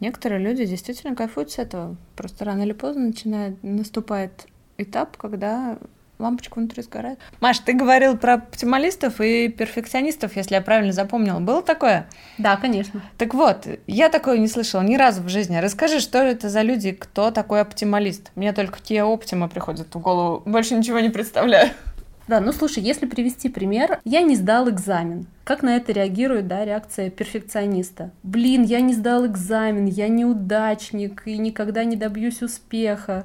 некоторые 0.00 0.38
люди 0.38 0.66
действительно 0.66 1.16
кайфуют 1.16 1.50
с 1.50 1.58
этого. 1.58 1.96
Просто 2.14 2.44
рано 2.44 2.60
или 2.60 2.72
поздно 2.72 3.06
начинает, 3.06 3.56
наступает 3.62 4.46
этап, 4.76 5.16
когда 5.16 5.78
лампочка 6.18 6.58
внутри 6.58 6.82
сгорает. 6.82 7.18
Маш, 7.40 7.60
ты 7.60 7.72
говорил 7.72 8.18
про 8.18 8.34
оптималистов 8.34 9.22
и 9.22 9.48
перфекционистов, 9.48 10.36
если 10.36 10.56
я 10.56 10.60
правильно 10.60 10.92
запомнила. 10.92 11.40
Было 11.40 11.62
такое? 11.62 12.06
Да, 12.36 12.58
конечно. 12.58 13.00
Так 13.16 13.32
вот, 13.32 13.66
я 13.86 14.10
такое 14.10 14.36
не 14.36 14.46
слышала 14.46 14.82
ни 14.82 14.96
разу 14.96 15.22
в 15.22 15.30
жизни. 15.30 15.56
Расскажи, 15.56 16.00
что 16.00 16.18
это 16.18 16.50
за 16.50 16.60
люди, 16.60 16.92
кто 16.92 17.30
такой 17.30 17.62
оптималист? 17.62 18.30
Мне 18.34 18.52
только 18.52 18.78
те 18.82 19.04
оптима 19.04 19.48
приходят 19.48 19.94
в 19.94 19.98
голову. 19.98 20.42
Больше 20.44 20.74
ничего 20.74 21.00
не 21.00 21.08
представляю. 21.08 21.70
Да, 22.30 22.38
ну 22.38 22.52
слушай, 22.52 22.80
если 22.80 23.06
привести 23.06 23.48
пример, 23.48 23.98
я 24.04 24.22
не 24.22 24.36
сдал 24.36 24.70
экзамен. 24.70 25.26
Как 25.42 25.64
на 25.64 25.74
это 25.74 25.90
реагирует, 25.90 26.46
да, 26.46 26.64
реакция 26.64 27.10
перфекциониста? 27.10 28.12
Блин, 28.22 28.62
я 28.62 28.80
не 28.80 28.94
сдал 28.94 29.26
экзамен, 29.26 29.86
я 29.86 30.06
неудачник 30.06 31.26
и 31.26 31.36
никогда 31.36 31.82
не 31.82 31.96
добьюсь 31.96 32.40
успеха. 32.40 33.24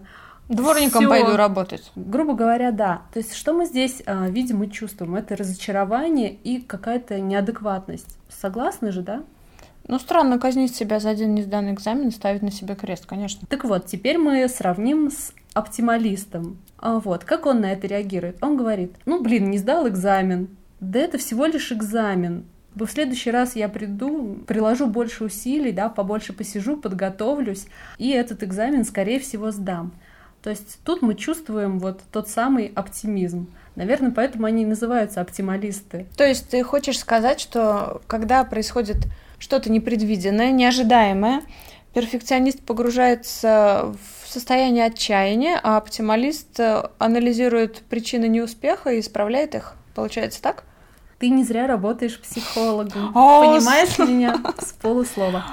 Дворником 0.49 1.01
Всё. 1.01 1.09
пойду 1.09 1.35
работать. 1.35 1.91
Грубо 1.95 2.33
говоря, 2.33 2.71
да. 2.71 3.03
То 3.13 3.19
есть 3.19 3.35
что 3.35 3.53
мы 3.53 3.67
здесь 3.67 4.01
а, 4.07 4.27
видим 4.27 4.63
и 4.63 4.71
чувствуем? 4.71 5.13
Это 5.13 5.35
разочарование 5.35 6.33
и 6.33 6.59
какая-то 6.59 7.19
неадекватность. 7.19 8.17
Согласны 8.29 8.91
же, 8.91 9.03
да? 9.03 9.21
Ну, 9.87 9.99
странно 9.99 10.39
казнить 10.39 10.75
себя 10.75 10.99
за 10.99 11.11
один 11.11 11.35
несданный 11.35 11.73
экзамен 11.73 12.07
и 12.07 12.11
ставить 12.11 12.41
на 12.41 12.49
себя 12.49 12.73
крест, 12.73 13.05
конечно. 13.05 13.45
Так 13.47 13.65
вот, 13.65 13.85
теперь 13.85 14.17
мы 14.17 14.49
сравним 14.49 15.11
с 15.11 15.31
оптималистом. 15.53 16.57
А 16.85 16.99
вот, 16.99 17.23
как 17.23 17.47
он 17.47 17.61
на 17.61 17.71
это 17.71 17.87
реагирует? 17.87 18.37
Он 18.41 18.55
говорит, 18.55 18.93
ну, 19.07 19.19
блин, 19.23 19.49
не 19.49 19.57
сдал 19.57 19.87
экзамен. 19.87 20.49
Да 20.79 20.99
это 20.99 21.17
всего 21.17 21.47
лишь 21.47 21.71
экзамен. 21.71 22.45
В 22.75 22.85
следующий 22.85 23.31
раз 23.31 23.55
я 23.55 23.69
приду, 23.69 24.35
приложу 24.45 24.85
больше 24.85 25.23
усилий, 25.23 25.71
да, 25.71 25.89
побольше 25.89 26.31
посижу, 26.31 26.77
подготовлюсь, 26.77 27.65
и 27.97 28.11
этот 28.11 28.43
экзамен, 28.43 28.85
скорее 28.85 29.19
всего, 29.19 29.49
сдам. 29.49 29.93
То 30.43 30.51
есть 30.51 30.77
тут 30.85 31.01
мы 31.01 31.15
чувствуем 31.15 31.79
вот 31.79 32.01
тот 32.11 32.29
самый 32.29 32.71
оптимизм. 32.75 33.47
Наверное, 33.73 34.11
поэтому 34.11 34.45
они 34.45 34.61
и 34.61 34.67
называются 34.67 35.21
оптималисты. 35.21 36.05
То 36.15 36.23
есть 36.23 36.49
ты 36.49 36.61
хочешь 36.61 36.99
сказать, 36.99 37.39
что 37.39 38.03
когда 38.05 38.43
происходит 38.43 39.07
что-то 39.39 39.71
непредвиденное, 39.71 40.51
неожидаемое, 40.51 41.41
перфекционист 41.95 42.61
погружается 42.61 43.95
в 44.35 44.37
состояние 44.37 44.83
отчаяния, 44.87 45.57
а 45.63 45.77
оптималист 45.77 46.59
э, 46.59 46.89
анализирует 46.97 47.83
причины 47.83 48.27
неуспеха 48.27 48.89
и 48.89 48.99
исправляет 48.99 49.55
их. 49.55 49.75
Получается 49.93 50.41
так? 50.41 50.65
Ты 51.19 51.29
не 51.29 51.45
зря 51.45 51.67
работаешь 51.67 52.19
психологом. 52.19 53.13
Понимаешь 53.13 53.97
меня 53.97 54.35
с 54.59 54.73
полуслова. 54.73 55.45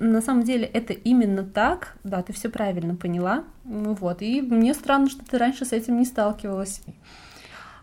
На 0.00 0.20
самом 0.20 0.42
деле 0.42 0.66
это 0.66 0.92
именно 0.92 1.44
так, 1.44 1.96
да, 2.02 2.24
ты 2.24 2.32
все 2.32 2.48
правильно 2.48 2.96
поняла, 2.96 3.44
ну 3.62 3.94
вот, 3.94 4.20
и 4.20 4.42
мне 4.42 4.74
странно, 4.74 5.08
что 5.08 5.24
ты 5.24 5.38
раньше 5.38 5.64
с 5.64 5.72
этим 5.72 5.96
не 6.00 6.04
сталкивалась. 6.04 6.80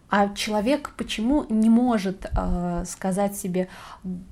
А 0.09 0.27
человек 0.35 0.91
почему 0.97 1.45
не 1.47 1.69
может 1.69 2.25
э, 2.25 2.83
сказать 2.85 3.37
себе, 3.37 3.69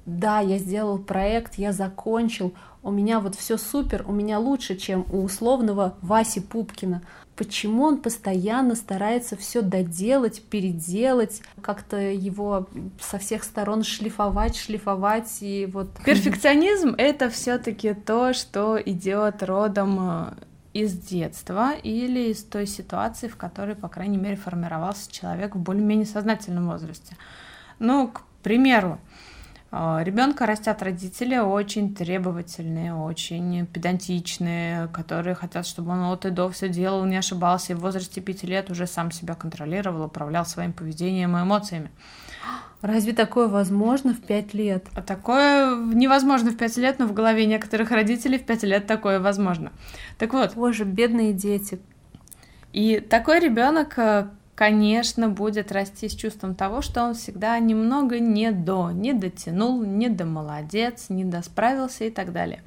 да, 0.05 0.41
я 0.41 0.57
сделал 0.57 0.99
проект, 0.99 1.55
я 1.55 1.71
закончил, 1.71 2.53
у 2.81 2.91
меня 2.91 3.19
вот 3.19 3.36
все 3.36 3.57
супер, 3.57 4.05
у 4.07 4.12
меня 4.12 4.39
лучше, 4.39 4.75
чем 4.75 5.05
у 5.12 5.24
условного 5.24 5.95
Васи 6.01 6.39
Пупкина. 6.39 7.01
Почему 7.36 7.83
он 7.83 7.98
постоянно 8.01 8.75
старается 8.75 9.38
все 9.38 9.62
доделать, 9.62 10.41
переделать, 10.43 11.41
как-то 11.62 11.98
его 11.98 12.67
со 13.00 13.17
всех 13.17 13.43
сторон 13.43 13.83
шлифовать, 13.83 14.55
шлифовать 14.55 15.38
и 15.41 15.65
вот. 15.71 15.89
Перфекционизм 16.05 16.95
это 16.98 17.29
все-таки 17.29 17.93
то, 17.93 18.33
что 18.33 18.81
идет 18.81 19.43
родом 19.43 20.00
э, 20.01 20.33
из 20.74 20.93
детства 20.98 21.74
или 21.74 22.31
из 22.31 22.43
той 22.43 22.67
ситуации, 22.67 23.27
в 23.27 23.38
которой, 23.38 23.75
по 23.75 23.88
крайней 23.88 24.17
мере, 24.17 24.36
формировался 24.36 25.12
человек 25.12 25.55
в 25.55 25.59
более-менее 25.59 26.05
сознательном 26.05 26.69
возрасте. 26.69 27.15
Ну, 27.79 28.09
к 28.09 28.21
примеру, 28.43 29.00
Ребенка 29.71 30.47
растят 30.47 30.81
родители 30.81 31.38
очень 31.38 31.93
требовательные, 31.93 32.95
очень 32.95 33.67
педантичные, 33.67 34.88
которые 34.88 35.35
хотят, 35.35 35.67
чтобы 35.67 35.91
он 35.91 36.01
от 36.05 36.25
и 36.25 36.31
до 36.31 36.49
все 36.49 36.69
делал, 36.69 37.05
не 37.05 37.17
ошибался, 37.17 37.73
и 37.73 37.75
в 37.75 37.81
возрасте 37.81 38.19
пяти 38.19 38.47
лет 38.47 38.71
уже 38.71 38.88
сам 38.88 39.11
себя 39.11 39.35
контролировал, 39.35 40.05
управлял 40.05 40.45
своим 40.45 40.73
поведением 40.73 41.38
и 41.38 41.43
эмоциями. 41.43 41.91
Разве 42.81 43.13
такое 43.13 43.47
возможно 43.47 44.13
в 44.13 44.21
пять 44.21 44.53
лет? 44.53 44.88
А 44.95 45.01
такое 45.01 45.75
невозможно 45.75 46.49
в 46.49 46.57
пять 46.57 46.77
лет, 46.77 46.97
но 46.97 47.05
в 47.05 47.13
голове 47.13 47.45
некоторых 47.45 47.91
родителей 47.91 48.39
в 48.39 48.45
пять 48.45 48.63
лет 48.63 48.88
такое 48.88 49.19
возможно. 49.19 49.71
Так 50.17 50.33
вот. 50.33 50.55
Боже, 50.55 50.85
бедные 50.85 51.33
дети. 51.33 51.79
И 52.71 52.99
такой 53.01 53.39
ребенок, 53.39 53.99
э, 53.99 54.29
конечно, 54.59 55.29
будет 55.29 55.71
расти 55.71 56.09
с 56.09 56.13
чувством 56.13 56.53
того, 56.53 56.81
что 56.81 57.01
он 57.01 57.13
всегда 57.13 57.57
немного 57.59 58.19
не 58.19 58.51
до, 58.51 58.91
не 58.91 59.13
дотянул, 59.13 59.85
не 59.85 60.09
до 60.09 60.25
молодец, 60.25 61.05
не 61.07 61.23
досправился 61.23 62.03
и 62.03 62.09
так 62.09 62.33
далее. 62.33 62.61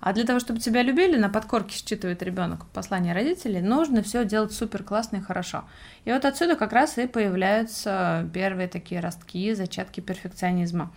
А 0.00 0.14
для 0.14 0.24
того, 0.24 0.40
чтобы 0.40 0.60
тебя 0.60 0.80
любили, 0.80 1.18
на 1.18 1.28
подкорке 1.28 1.76
считывает 1.76 2.22
ребенок 2.22 2.64
послание 2.72 3.12
родителей, 3.12 3.60
нужно 3.60 4.02
все 4.02 4.24
делать 4.24 4.54
супер 4.54 4.82
классно 4.82 5.18
и 5.18 5.20
хорошо. 5.20 5.64
И 6.06 6.10
вот 6.10 6.24
отсюда 6.24 6.56
как 6.56 6.72
раз 6.72 6.96
и 6.96 7.06
появляются 7.06 8.26
первые 8.32 8.66
такие 8.66 9.02
ростки, 9.02 9.52
зачатки 9.52 10.00
перфекционизма. 10.00 10.90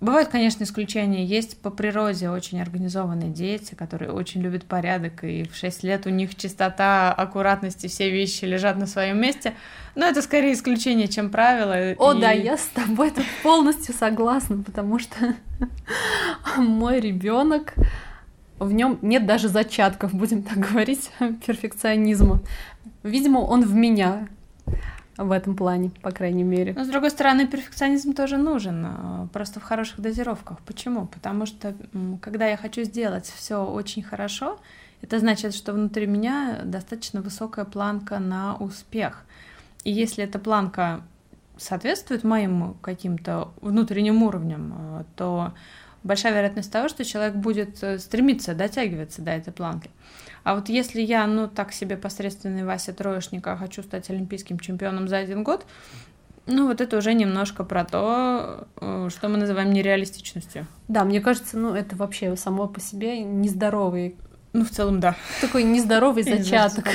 Бывают, 0.00 0.28
конечно, 0.28 0.62
исключения. 0.62 1.24
Есть 1.24 1.60
по 1.60 1.70
природе 1.70 2.30
очень 2.30 2.60
организованные 2.60 3.30
дети, 3.30 3.74
которые 3.74 4.12
очень 4.12 4.40
любят 4.40 4.64
порядок, 4.64 5.24
и 5.24 5.42
в 5.42 5.56
6 5.56 5.82
лет 5.82 6.06
у 6.06 6.10
них 6.10 6.36
чистота, 6.36 7.12
аккуратность 7.12 7.84
и 7.84 7.88
все 7.88 8.08
вещи 8.08 8.44
лежат 8.44 8.76
на 8.78 8.86
своем 8.86 9.20
месте. 9.20 9.54
Но 9.96 10.06
это 10.06 10.22
скорее 10.22 10.52
исключение, 10.52 11.08
чем 11.08 11.30
правило. 11.30 11.96
О, 11.98 12.12
и... 12.12 12.20
да, 12.20 12.30
я 12.30 12.56
с 12.56 12.66
тобой 12.68 13.10
тут 13.10 13.24
полностью 13.42 13.92
согласна, 13.92 14.62
потому 14.62 15.00
что 15.00 15.34
мой 16.56 17.00
ребенок 17.00 17.74
в 18.60 18.72
нем 18.72 19.00
нет 19.02 19.26
даже 19.26 19.48
зачатков, 19.48 20.14
будем 20.14 20.44
так 20.44 20.58
говорить, 20.58 21.10
перфекционизма. 21.44 22.40
Видимо, 23.02 23.38
он 23.38 23.64
в 23.64 23.74
меня 23.74 24.28
в 25.18 25.32
этом 25.32 25.56
плане, 25.56 25.90
по 26.00 26.12
крайней 26.12 26.44
мере. 26.44 26.72
Но, 26.74 26.84
с 26.84 26.88
другой 26.88 27.10
стороны, 27.10 27.46
перфекционизм 27.46 28.14
тоже 28.14 28.36
нужен, 28.36 28.86
а, 28.86 29.28
просто 29.32 29.58
в 29.58 29.64
хороших 29.64 30.00
дозировках. 30.00 30.60
Почему? 30.60 31.06
Потому 31.06 31.44
что, 31.44 31.74
когда 32.22 32.46
я 32.46 32.56
хочу 32.56 32.84
сделать 32.84 33.26
все 33.26 33.64
очень 33.64 34.02
хорошо, 34.02 34.58
это 35.02 35.18
значит, 35.18 35.54
что 35.54 35.72
внутри 35.72 36.06
меня 36.06 36.60
достаточно 36.64 37.20
высокая 37.20 37.64
планка 37.64 38.20
на 38.20 38.56
успех. 38.56 39.24
И 39.82 39.90
если 39.90 40.22
эта 40.24 40.38
планка 40.38 41.02
соответствует 41.56 42.22
моим 42.22 42.74
каким-то 42.80 43.50
внутренним 43.60 44.22
уровням, 44.22 44.72
а, 44.76 45.04
то 45.16 45.52
большая 46.04 46.32
вероятность 46.32 46.70
того, 46.70 46.88
что 46.88 47.04
человек 47.04 47.34
будет 47.34 47.82
э, 47.82 47.98
стремиться 47.98 48.54
дотягиваться 48.54 49.20
до 49.20 49.32
этой 49.32 49.52
планки. 49.52 49.90
А 50.44 50.54
вот 50.54 50.68
если 50.68 51.00
я, 51.00 51.26
ну, 51.26 51.48
так 51.48 51.72
себе 51.72 51.96
посредственный 51.96 52.64
Вася 52.64 52.92
Троечник, 52.92 53.46
а 53.46 53.56
хочу 53.56 53.82
стать 53.82 54.10
олимпийским 54.10 54.58
чемпионом 54.58 55.08
за 55.08 55.18
один 55.18 55.42
год, 55.44 55.66
ну, 56.48 56.66
вот 56.66 56.80
это 56.80 56.96
уже 56.96 57.12
немножко 57.12 57.62
про 57.62 57.84
то, 57.84 58.66
э, 58.80 59.08
что 59.10 59.28
мы 59.28 59.36
называем 59.36 59.70
нереалистичностью. 59.70 60.66
Да, 60.88 61.04
мне 61.04 61.20
кажется, 61.20 61.58
ну, 61.58 61.74
это 61.74 61.94
вообще 61.94 62.34
само 62.36 62.66
по 62.66 62.80
себе 62.80 63.20
нездоровый. 63.20 64.16
Ну, 64.54 64.64
в 64.64 64.70
целом, 64.70 64.98
да. 64.98 65.14
Такой 65.42 65.62
нездоровый 65.62 66.22
зачаток. 66.24 66.86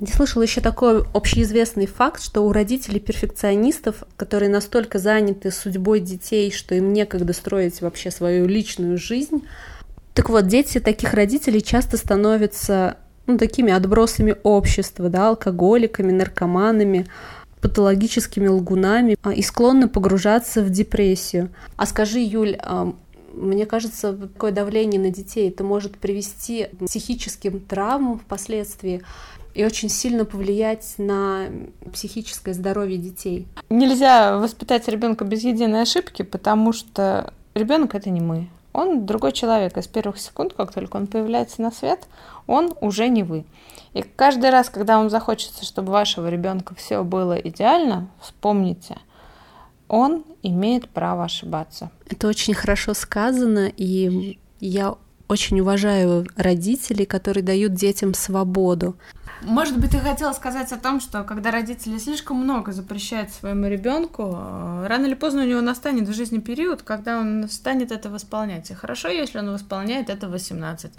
Я 0.00 0.06
слышала 0.14 0.42
еще 0.42 0.62
такой 0.62 1.04
общеизвестный 1.12 1.86
факт, 1.86 2.22
что 2.22 2.46
у 2.46 2.52
родителей 2.52 2.98
перфекционистов, 2.98 4.04
которые 4.16 4.48
настолько 4.48 4.98
заняты 4.98 5.50
судьбой 5.50 6.00
детей, 6.00 6.50
что 6.50 6.74
им 6.74 6.94
некогда 6.94 7.34
строить 7.34 7.82
вообще 7.82 8.10
свою 8.10 8.46
личную 8.46 8.96
жизнь, 8.96 9.46
так 10.16 10.30
вот, 10.30 10.46
дети 10.46 10.80
таких 10.80 11.12
родителей 11.12 11.60
часто 11.60 11.98
становятся 11.98 12.96
ну, 13.26 13.36
такими 13.36 13.70
отбросами 13.70 14.34
общества, 14.44 15.10
да, 15.10 15.28
алкоголиками, 15.28 16.10
наркоманами, 16.10 17.06
патологическими 17.60 18.48
лгунами 18.48 19.18
а, 19.22 19.34
и 19.34 19.42
склонны 19.42 19.88
погружаться 19.88 20.62
в 20.62 20.70
депрессию. 20.70 21.50
А 21.76 21.84
скажи, 21.84 22.20
Юль, 22.20 22.56
а, 22.58 22.94
мне 23.34 23.66
кажется, 23.66 24.14
такое 24.14 24.52
давление 24.52 24.98
на 24.98 25.10
детей 25.10 25.50
это 25.50 25.62
может 25.64 25.98
привести 25.98 26.68
к 26.80 26.86
психическим 26.86 27.60
травмам 27.60 28.18
впоследствии 28.18 29.02
и 29.52 29.66
очень 29.66 29.90
сильно 29.90 30.24
повлиять 30.24 30.94
на 30.96 31.48
психическое 31.92 32.54
здоровье 32.54 32.96
детей. 32.96 33.46
Нельзя 33.68 34.38
воспитать 34.38 34.88
ребенка 34.88 35.26
без 35.26 35.44
единой 35.44 35.82
ошибки, 35.82 36.22
потому 36.22 36.72
что 36.72 37.34
ребенок 37.54 37.94
это 37.94 38.08
не 38.08 38.22
мы. 38.22 38.48
Он 38.76 39.06
другой 39.06 39.32
человек. 39.32 39.78
И 39.78 39.82
с 39.82 39.86
первых 39.86 40.18
секунд, 40.18 40.52
как 40.52 40.70
только 40.70 40.98
он 40.98 41.06
появляется 41.06 41.62
на 41.62 41.70
свет, 41.72 42.06
он 42.46 42.74
уже 42.82 43.08
не 43.08 43.22
вы. 43.22 43.46
И 43.94 44.02
каждый 44.02 44.50
раз, 44.50 44.68
когда 44.68 44.98
вам 44.98 45.08
захочется, 45.08 45.64
чтобы 45.64 45.92
вашего 45.92 46.28
ребенка 46.28 46.74
все 46.74 47.02
было 47.02 47.38
идеально, 47.38 48.10
вспомните, 48.20 48.98
он 49.88 50.24
имеет 50.42 50.90
право 50.90 51.24
ошибаться. 51.24 51.90
Это 52.10 52.28
очень 52.28 52.52
хорошо 52.52 52.92
сказано, 52.92 53.72
и 53.74 54.38
я 54.60 54.94
очень 55.26 55.58
уважаю 55.60 56.26
родителей, 56.36 57.06
которые 57.06 57.42
дают 57.42 57.72
детям 57.72 58.12
свободу. 58.12 58.94
Может 59.42 59.78
быть, 59.78 59.90
ты 59.90 59.98
хотела 59.98 60.32
сказать 60.32 60.72
о 60.72 60.78
том, 60.78 61.00
что 61.00 61.22
когда 61.24 61.50
родители 61.50 61.98
слишком 61.98 62.38
много 62.38 62.72
запрещают 62.72 63.30
своему 63.30 63.66
ребенку, 63.66 64.34
э, 64.34 64.86
рано 64.86 65.06
или 65.06 65.14
поздно 65.14 65.42
у 65.42 65.46
него 65.46 65.60
настанет 65.60 66.08
в 66.08 66.14
жизни 66.14 66.38
период, 66.38 66.82
когда 66.82 67.18
он 67.18 67.48
станет 67.48 67.92
это 67.92 68.08
восполнять. 68.08 68.70
И 68.70 68.74
хорошо, 68.74 69.08
если 69.08 69.38
он 69.38 69.52
восполняет 69.52 70.08
это 70.08 70.28
в 70.28 70.30
18. 70.30 70.92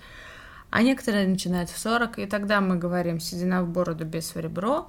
А 0.70 0.84
некоторые 0.84 1.28
начинают 1.28 1.70
в 1.70 1.80
40, 1.80 2.20
и 2.20 2.26
тогда 2.26 2.62
мы 2.62 2.76
говорим 2.76 3.20
«седина 3.20 3.64
в 3.64 3.70
бороду, 3.70 4.06
без 4.06 4.36
в 4.36 4.40
ребро», 4.40 4.88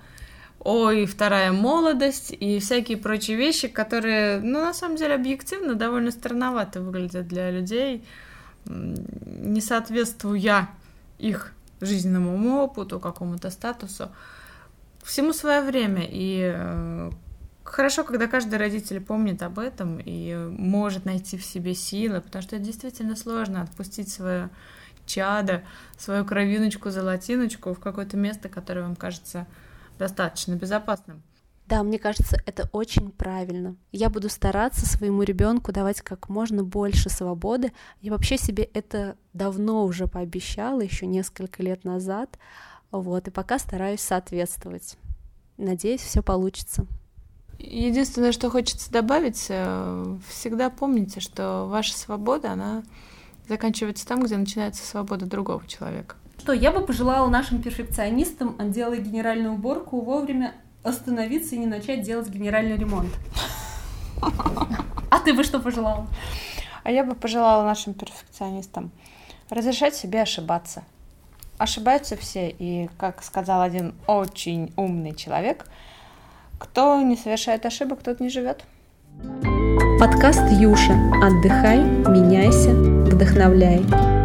ой, 0.58 1.06
вторая 1.06 1.52
молодость 1.52 2.34
и 2.38 2.58
всякие 2.58 2.98
прочие 2.98 3.36
вещи, 3.36 3.68
которые, 3.68 4.40
ну, 4.40 4.60
на 4.60 4.74
самом 4.74 4.96
деле, 4.96 5.14
объективно 5.14 5.74
довольно 5.74 6.10
странновато 6.10 6.80
выглядят 6.80 7.28
для 7.28 7.50
людей, 7.50 8.04
не 8.66 9.60
соответствуя 9.60 10.68
их 11.18 11.52
жизненному 11.80 12.62
опыту, 12.62 13.00
какому-то 13.00 13.50
статусу. 13.50 14.10
Всему 15.02 15.32
свое 15.32 15.62
время. 15.62 16.06
И 16.08 16.52
э, 16.54 17.10
хорошо, 17.64 18.04
когда 18.04 18.26
каждый 18.26 18.58
родитель 18.58 19.00
помнит 19.00 19.42
об 19.42 19.58
этом 19.58 20.00
и 20.04 20.34
может 20.50 21.04
найти 21.04 21.36
в 21.38 21.44
себе 21.44 21.74
силы, 21.74 22.20
потому 22.20 22.42
что 22.42 22.56
это 22.56 22.64
действительно 22.64 23.16
сложно 23.16 23.62
отпустить 23.62 24.10
свое 24.10 24.50
чадо, 25.06 25.62
свою 25.96 26.24
кровиночку, 26.24 26.90
золотиночку 26.90 27.74
в 27.74 27.80
какое-то 27.80 28.16
место, 28.16 28.48
которое 28.48 28.82
вам 28.82 28.96
кажется 28.96 29.46
достаточно 29.98 30.54
безопасным. 30.54 31.22
Да, 31.68 31.82
мне 31.82 31.98
кажется, 31.98 32.38
это 32.46 32.66
очень 32.72 33.10
правильно. 33.10 33.76
Я 33.92 34.08
буду 34.08 34.30
стараться 34.30 34.86
своему 34.86 35.22
ребенку 35.22 35.70
давать 35.70 36.00
как 36.00 36.30
можно 36.30 36.64
больше 36.64 37.10
свободы. 37.10 37.72
Я 38.00 38.12
вообще 38.12 38.38
себе 38.38 38.64
это 38.72 39.18
давно 39.34 39.84
уже 39.84 40.06
пообещала, 40.06 40.80
еще 40.80 41.04
несколько 41.04 41.62
лет 41.62 41.84
назад. 41.84 42.38
Вот, 42.90 43.28
и 43.28 43.30
пока 43.30 43.58
стараюсь 43.58 44.00
соответствовать. 44.00 44.96
Надеюсь, 45.58 46.00
все 46.00 46.22
получится. 46.22 46.86
Единственное, 47.58 48.32
что 48.32 48.48
хочется 48.48 48.90
добавить, 48.90 49.48
э, 49.50 50.18
всегда 50.26 50.70
помните, 50.70 51.20
что 51.20 51.66
ваша 51.66 51.94
свобода, 51.94 52.52
она 52.52 52.82
заканчивается 53.46 54.06
там, 54.06 54.22
где 54.22 54.38
начинается 54.38 54.86
свобода 54.86 55.26
другого 55.26 55.66
человека. 55.66 56.16
Что 56.38 56.52
я 56.54 56.72
бы 56.72 56.80
пожелала 56.80 57.28
нашим 57.28 57.60
перфекционистам, 57.60 58.56
делая 58.70 59.00
генеральную 59.00 59.52
уборку, 59.52 60.00
вовремя 60.00 60.54
остановиться 60.88 61.54
и 61.54 61.58
не 61.58 61.66
начать 61.66 62.02
делать 62.02 62.28
генеральный 62.28 62.76
ремонт. 62.76 63.10
А 65.10 65.20
ты 65.20 65.32
бы 65.32 65.44
что 65.44 65.60
пожелала? 65.60 66.06
А 66.84 66.90
я 66.90 67.04
бы 67.04 67.14
пожелала 67.14 67.64
нашим 67.64 67.94
перфекционистам 67.94 68.90
разрешать 69.50 69.94
себе 69.94 70.22
ошибаться. 70.22 70.84
Ошибаются 71.58 72.16
все, 72.16 72.50
и, 72.50 72.88
как 72.98 73.22
сказал 73.22 73.62
один 73.62 73.94
очень 74.06 74.72
умный 74.76 75.14
человек, 75.14 75.66
кто 76.58 77.00
не 77.00 77.16
совершает 77.16 77.66
ошибок, 77.66 78.02
тот 78.02 78.20
не 78.20 78.28
живет. 78.28 78.64
Подкаст 79.98 80.42
Юша. 80.52 80.92
Отдыхай, 81.22 81.82
меняйся, 81.82 82.72
вдохновляй. 82.72 84.17